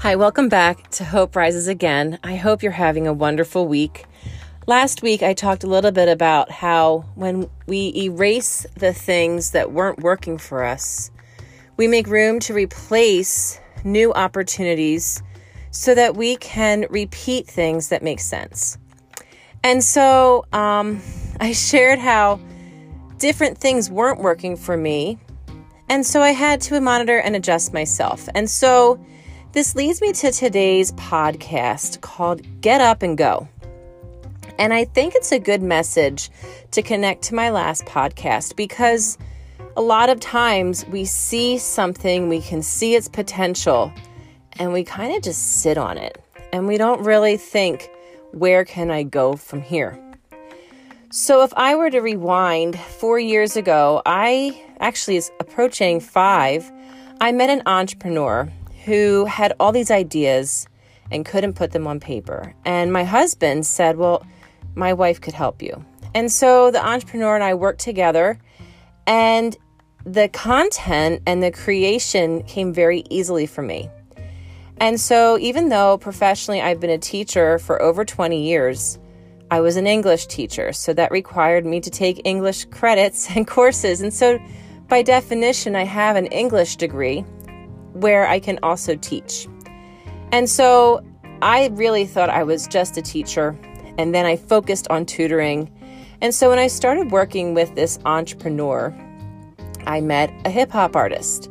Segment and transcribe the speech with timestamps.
[0.00, 2.18] Hi, welcome back to Hope Rises Again.
[2.24, 4.06] I hope you're having a wonderful week.
[4.66, 9.72] Last week, I talked a little bit about how when we erase the things that
[9.72, 11.10] weren't working for us,
[11.76, 15.22] we make room to replace new opportunities
[15.70, 18.78] so that we can repeat things that make sense.
[19.62, 21.02] And so um,
[21.40, 22.40] I shared how
[23.18, 25.18] different things weren't working for me.
[25.90, 28.30] And so I had to monitor and adjust myself.
[28.34, 28.98] And so
[29.52, 33.48] this leads me to today's podcast called Get Up and Go.
[34.58, 36.30] And I think it's a good message
[36.70, 39.18] to connect to my last podcast because
[39.76, 43.92] a lot of times we see something, we can see its potential,
[44.52, 46.22] and we kind of just sit on it.
[46.52, 47.90] And we don't really think,
[48.30, 49.98] where can I go from here?
[51.10, 56.70] So, if I were to rewind four years ago, I actually is approaching five,
[57.20, 58.50] I met an entrepreneur
[58.84, 60.66] who had all these ideas
[61.10, 62.54] and couldn't put them on paper.
[62.64, 64.24] And my husband said, Well,
[64.74, 65.84] my wife could help you.
[66.14, 68.38] And so the entrepreneur and I worked together,
[69.06, 69.56] and
[70.04, 73.90] the content and the creation came very easily for me.
[74.78, 78.98] And so, even though professionally I've been a teacher for over 20 years,
[79.50, 80.72] I was an English teacher.
[80.72, 84.00] So that required me to take English credits and courses.
[84.00, 84.40] And so,
[84.88, 87.24] by definition, I have an English degree
[87.92, 89.46] where I can also teach.
[90.32, 91.04] And so
[91.42, 93.58] I really thought I was just a teacher,
[93.98, 95.70] and then I focused on tutoring.
[96.20, 98.94] And so when I started working with this entrepreneur,
[99.86, 101.50] I met a hip hop artist.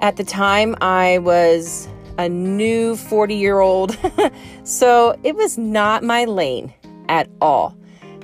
[0.00, 3.98] At the time, I was a new 40 year old,
[4.64, 6.72] so it was not my lane
[7.08, 7.76] at all.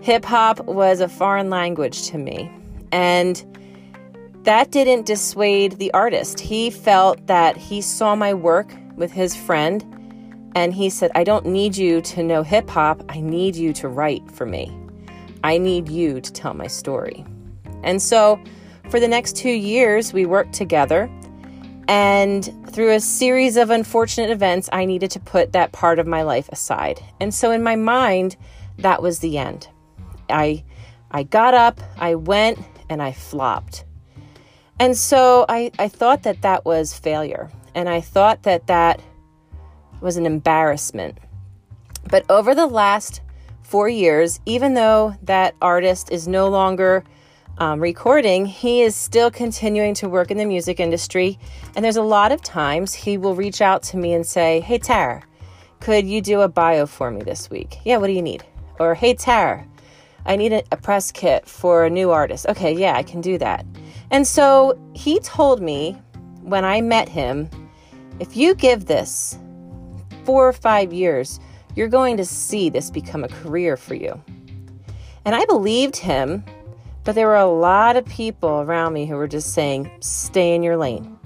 [0.03, 2.51] Hip hop was a foreign language to me.
[2.93, 3.45] And
[4.47, 6.39] that didn't dissuade the artist.
[6.39, 9.85] He felt that he saw my work with his friend
[10.55, 13.03] and he said, I don't need you to know hip hop.
[13.09, 14.73] I need you to write for me.
[15.43, 17.25] I need you to tell my story.
[17.83, 18.41] And so
[18.89, 21.11] for the next two years, we worked together.
[21.89, 26.23] And through a series of unfortunate events, I needed to put that part of my
[26.23, 27.03] life aside.
[27.21, 28.37] And so in my mind,
[28.79, 29.69] that was the end.
[30.31, 30.63] I
[31.11, 33.85] I got up, I went, and I flopped.
[34.79, 37.51] And so I, I thought that that was failure.
[37.75, 39.01] And I thought that that
[40.01, 41.19] was an embarrassment.
[42.09, 43.21] But over the last
[43.63, 47.05] four years, even though that artist is no longer
[47.59, 51.39] um, recording, he is still continuing to work in the music industry.
[51.75, 54.79] And there's a lot of times he will reach out to me and say, Hey,
[54.79, 55.23] Tara,
[55.81, 57.79] could you do a bio for me this week?
[57.85, 58.45] Yeah, what do you need?
[58.79, 59.67] Or, Hey, Tara,
[60.27, 62.47] I need a, a press kit for a new artist.
[62.47, 63.65] Okay, yeah, I can do that.
[64.11, 65.93] And so he told me
[66.43, 67.51] when I met him
[68.19, 69.39] if you give this
[70.25, 71.39] four or five years,
[71.75, 74.21] you're going to see this become a career for you.
[75.25, 76.45] And I believed him,
[77.05, 80.63] but there were a lot of people around me who were just saying, stay in
[80.63, 81.19] your lane,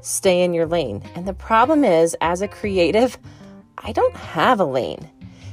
[0.00, 1.02] stay in your lane.
[1.14, 3.18] And the problem is, as a creative,
[3.78, 5.10] I don't have a lane.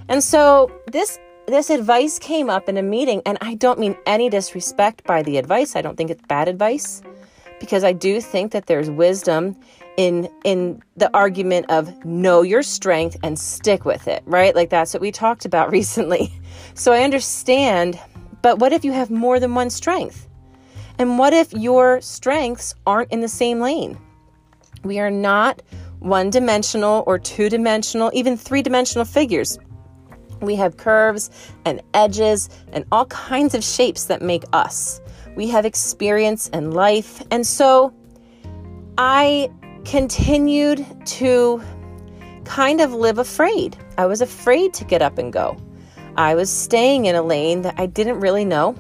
[0.08, 4.30] And so this this advice came up in a meeting, and I don't mean any
[4.30, 5.76] disrespect by the advice.
[5.76, 7.02] I don't think it's bad advice
[7.60, 9.56] because I do think that there's wisdom
[9.98, 14.56] in in the argument of know your strength and stick with it, right?
[14.56, 16.34] Like that's what we talked about recently.
[16.74, 18.00] So I understand,
[18.42, 20.28] but what if you have more than one strength?
[20.98, 23.98] And what if your strengths aren't in the same lane?
[24.84, 25.62] We are not
[26.00, 29.58] one dimensional or two dimensional, even three dimensional figures.
[30.42, 31.30] We have curves
[31.66, 35.02] and edges and all kinds of shapes that make us.
[35.36, 37.22] We have experience and life.
[37.32, 37.94] And so
[38.98, 39.52] I
[39.86, 41.62] continued to
[42.46, 43.78] kind of live afraid.
[43.98, 45.58] I was afraid to get up and go.
[46.18, 48.76] I was staying in a lane that I didn't really know.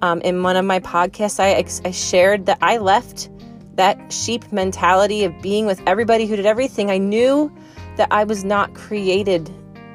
[0.00, 3.30] Um, in one of my podcasts, I, I shared that I left
[3.76, 6.90] that sheep mentality of being with everybody who did everything.
[6.90, 7.54] I knew
[7.96, 9.50] that I was not created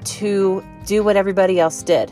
[0.08, 2.12] to do what everybody else did.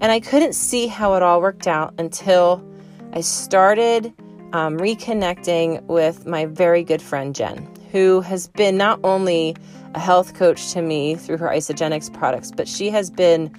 [0.00, 2.64] And I couldn't see how it all worked out until
[3.12, 4.12] I started
[4.52, 9.56] um, reconnecting with my very good friend Jen, who has been not only
[9.94, 13.54] a health coach to me through her Isagenix products, but she has been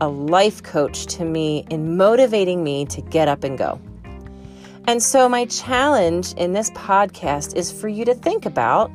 [0.00, 3.80] a life coach to me in motivating me to get up and go.
[4.86, 8.90] And so, my challenge in this podcast is for you to think about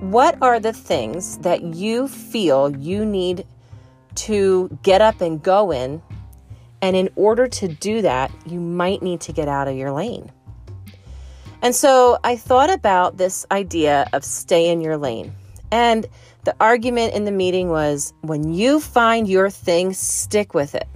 [0.00, 3.44] what are the things that you feel you need
[4.14, 6.00] to get up and go in?
[6.80, 10.30] And in order to do that, you might need to get out of your lane.
[11.62, 15.34] And so I thought about this idea of stay in your lane.
[15.72, 16.06] And
[16.44, 20.86] the argument in the meeting was when you find your thing, stick with it.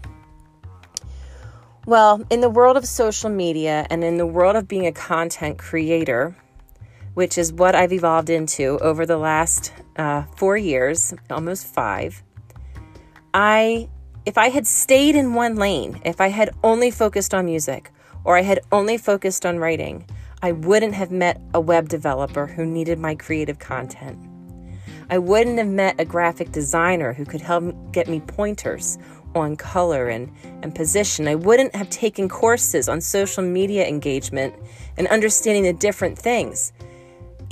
[1.84, 5.58] Well, in the world of social media and in the world of being a content
[5.58, 6.36] creator,
[7.14, 12.22] which is what I've evolved into over the last uh, four years, almost five,
[13.34, 13.88] I,
[14.26, 17.90] if I had stayed in one lane, if I had only focused on music
[18.24, 20.06] or I had only focused on writing,
[20.42, 24.18] I wouldn't have met a web developer who needed my creative content.
[25.10, 28.98] I wouldn't have met a graphic designer who could help get me pointers
[29.34, 30.30] on color and,
[30.62, 31.28] and position.
[31.28, 34.54] I wouldn't have taken courses on social media engagement
[34.96, 36.72] and understanding the different things.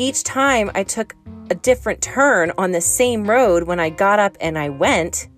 [0.01, 1.15] Each time I took
[1.51, 5.29] a different turn on the same road when I got up and I went,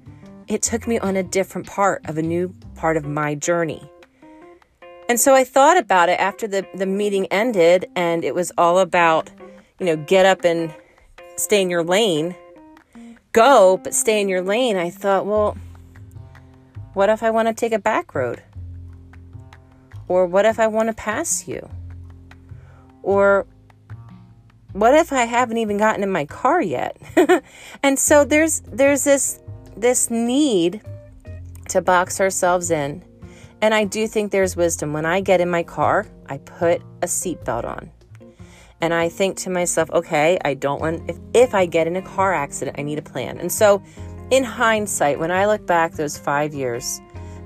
[0.46, 3.90] it took me on a different part of a new part of my journey.
[5.08, 8.78] And so I thought about it after the, the meeting ended, and it was all
[8.78, 9.32] about,
[9.80, 10.72] you know, get up and
[11.34, 12.36] stay in your lane.
[13.32, 14.76] Go, but stay in your lane.
[14.76, 15.56] I thought, well,
[16.94, 18.44] what if I want to take a back road?
[20.06, 21.68] Or what if I want to pass you?
[23.02, 23.44] Or
[24.72, 26.96] what if I haven't even gotten in my car yet?
[27.82, 29.40] and so there's there's this
[29.76, 30.82] this need
[31.68, 33.04] to box ourselves in.
[33.60, 34.92] And I do think there's wisdom.
[34.92, 37.90] When I get in my car, I put a seatbelt on.
[38.80, 42.02] And I think to myself, okay, I don't want if if I get in a
[42.02, 43.38] car accident, I need a plan.
[43.38, 43.82] And so
[44.30, 47.00] in hindsight, when I look back those five years,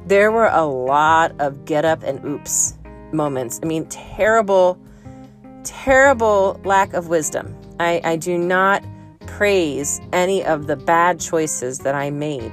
[0.06, 2.78] there were a lot of get up and oops
[3.12, 3.61] moments.
[3.62, 4.78] I mean, terrible,
[5.66, 7.54] terrible lack of wisdom.
[7.78, 8.82] I, I do not
[9.26, 12.52] praise any of the bad choices that I made.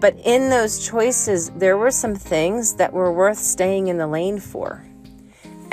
[0.00, 4.38] But in those choices, there were some things that were worth staying in the lane
[4.38, 4.84] for.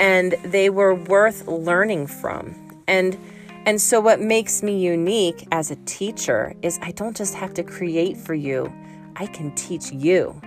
[0.00, 2.54] And they were worth learning from.
[2.86, 3.18] And
[3.64, 7.62] and so, what makes me unique as a teacher is I don't just have to
[7.62, 8.72] create for you,
[9.14, 10.40] I can teach you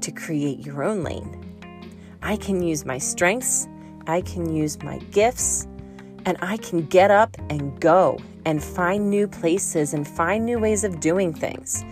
[0.00, 1.42] to create your own lane.
[2.22, 3.66] I can use my strengths,
[4.06, 5.66] I can use my gifts,
[6.24, 10.84] and I can get up and go and find new places and find new ways
[10.84, 11.84] of doing things.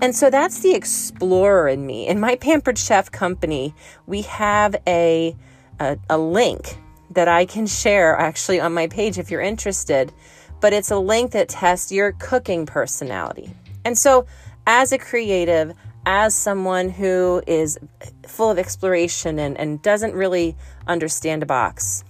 [0.00, 2.08] And so that's the explorer in me.
[2.08, 3.74] In my Pampered Chef company,
[4.06, 5.36] we have a,
[5.78, 6.76] a, a link
[7.10, 10.12] that I can share actually on my page if you're interested.
[10.60, 13.54] But it's a link that tests your cooking personality.
[13.84, 14.26] And so,
[14.66, 15.74] as a creative,
[16.06, 17.78] as someone who is
[18.26, 20.56] full of exploration and, and doesn't really
[20.86, 22.04] understand a box,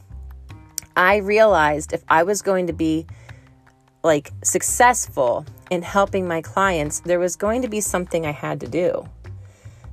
[0.97, 3.07] I realized if I was going to be
[4.03, 8.69] like successful in helping my clients, there was going to be something I had to
[8.69, 9.09] do.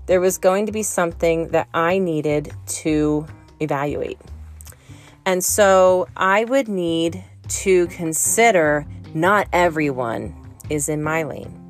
[0.07, 3.27] There was going to be something that I needed to
[3.59, 4.19] evaluate.
[5.25, 10.35] And so I would need to consider not everyone
[10.69, 11.68] is in my lane.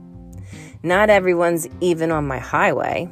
[0.83, 3.09] Not everyone's even on my highway.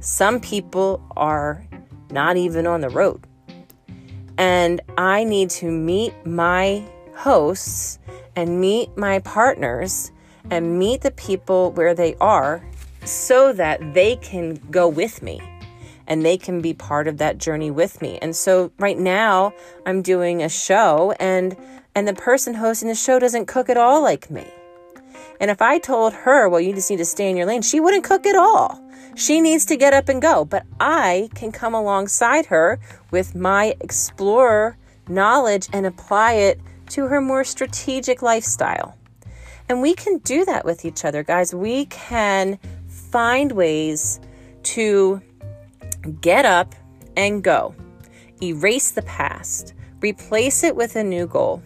[0.00, 1.66] Some people are
[2.10, 3.26] not even on the road.
[4.38, 6.82] And I need to meet my
[7.14, 7.98] hosts
[8.34, 10.10] and meet my partners
[10.50, 12.64] and meet the people where they are
[13.04, 15.40] so that they can go with me
[16.06, 18.18] and they can be part of that journey with me.
[18.22, 19.52] And so right now
[19.84, 21.56] I'm doing a show and
[21.94, 24.46] and the person hosting the show doesn't cook at all like me.
[25.40, 27.80] And if I told her, well, you just need to stay in your lane, she
[27.80, 28.80] wouldn't cook at all.
[29.16, 30.44] She needs to get up and go.
[30.44, 32.78] But I can come alongside her
[33.10, 34.76] with my explorer
[35.08, 38.96] knowledge and apply it to her more strategic lifestyle.
[39.68, 41.54] And we can do that with each other, guys.
[41.54, 44.20] We can find ways
[44.62, 45.22] to
[46.20, 46.74] Get up
[47.16, 47.74] and go.
[48.42, 51.62] Erase the past, replace it with a new goal,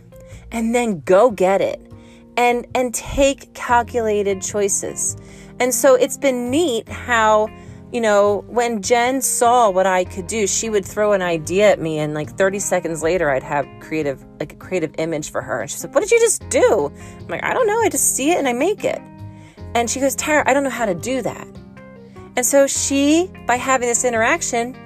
[0.51, 1.81] and then go get it.
[2.37, 5.17] And and take calculated choices.
[5.61, 7.49] And so it's been neat how
[7.95, 11.81] you know, when Jen saw what I could do, she would throw an idea at
[11.81, 15.61] me, and like 30 seconds later, I'd have creative, like a creative image for her.
[15.61, 17.79] And she said, "What did you just do?" I'm like, "I don't know.
[17.79, 19.01] I just see it and I make it."
[19.77, 21.47] And she goes, "Tara, I don't know how to do that."
[22.35, 24.77] And so she, by having this interaction,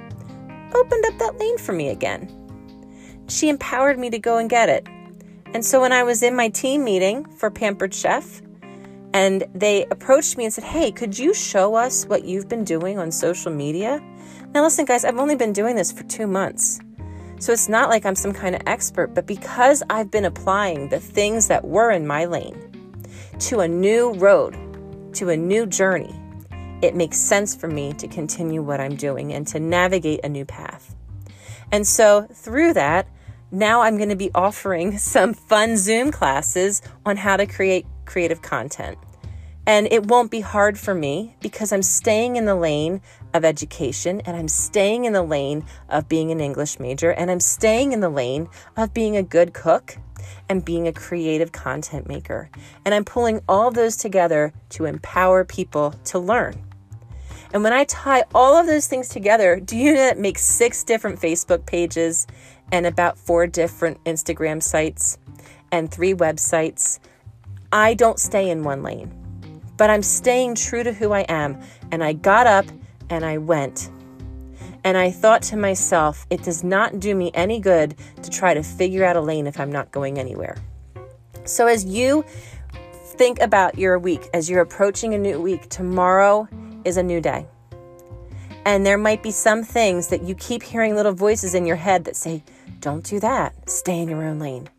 [0.75, 2.29] opened up that lane for me again.
[3.27, 4.87] She empowered me to go and get it.
[5.53, 8.41] And so when I was in my team meeting for Pampered Chef,
[9.13, 12.99] and they approached me and said, Hey, could you show us what you've been doing
[12.99, 14.01] on social media?
[14.53, 16.79] Now, listen, guys, I've only been doing this for two months.
[17.39, 20.99] So it's not like I'm some kind of expert, but because I've been applying the
[20.99, 23.01] things that were in my lane
[23.39, 24.57] to a new road,
[25.13, 26.13] to a new journey,
[26.81, 30.45] it makes sense for me to continue what I'm doing and to navigate a new
[30.45, 30.95] path.
[31.71, 33.07] And so through that,
[33.51, 38.41] now I'm going to be offering some fun Zoom classes on how to create creative
[38.41, 38.97] content.
[39.65, 43.01] And it won't be hard for me because I'm staying in the lane
[43.35, 47.39] of education and I'm staying in the lane of being an English major and I'm
[47.39, 49.97] staying in the lane of being a good cook
[50.47, 52.49] and being a creative content maker.
[52.83, 56.63] And I'm pulling all those together to empower people to learn.
[57.53, 60.83] And when I tie all of those things together, do you know that makes six
[60.83, 62.27] different Facebook pages
[62.71, 65.17] and about four different Instagram sites
[65.71, 66.99] and three websites?
[67.71, 69.19] I don't stay in one lane
[69.79, 71.57] but I'm staying true to who I am.
[71.89, 72.65] And I got up
[73.09, 73.89] and I went.
[74.83, 78.61] And I thought to myself, it does not do me any good to try to
[78.61, 80.57] figure out a lane if I'm not going anywhere.
[81.45, 82.25] So as you
[83.15, 86.47] think about your week, as you're approaching a new week, tomorrow
[86.83, 87.47] is a new day.
[88.65, 92.03] And there might be some things that you keep hearing little voices in your head
[92.03, 92.43] that say,
[92.79, 94.69] don't do that, stay in your own lane.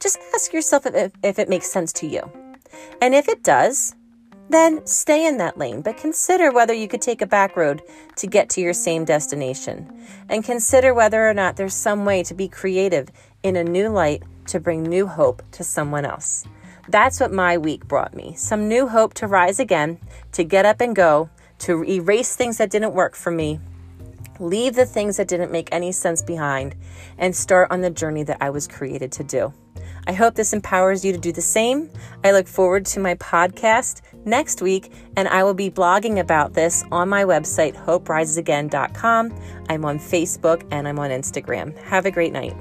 [0.00, 2.30] Just ask yourself if, if it makes sense to you.
[3.00, 3.94] And if it does,
[4.50, 7.82] then stay in that lane, but consider whether you could take a back road
[8.16, 10.06] to get to your same destination.
[10.28, 13.08] And consider whether or not there's some way to be creative
[13.42, 16.46] in a new light to bring new hope to someone else.
[16.88, 19.98] That's what my week brought me some new hope to rise again,
[20.32, 21.28] to get up and go,
[21.58, 23.60] to erase things that didn't work for me,
[24.40, 26.74] leave the things that didn't make any sense behind,
[27.18, 29.52] and start on the journey that I was created to do.
[30.06, 31.90] I hope this empowers you to do the same.
[32.24, 36.84] I look forward to my podcast next week, and I will be blogging about this
[36.90, 39.38] on my website, hoperisesagain.com.
[39.68, 41.76] I'm on Facebook and I'm on Instagram.
[41.84, 42.56] Have a great night.